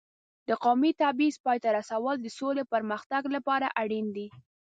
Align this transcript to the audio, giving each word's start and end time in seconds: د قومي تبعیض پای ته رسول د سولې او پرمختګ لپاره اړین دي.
د 0.47 0.49
قومي 0.63 0.91
تبعیض 1.01 1.35
پای 1.45 1.57
ته 1.63 1.69
رسول 1.79 2.15
د 2.21 2.27
سولې 2.37 2.61
او 2.63 2.71
پرمختګ 2.73 3.23
لپاره 3.35 3.67
اړین 3.81 4.07
دي. 4.15 4.27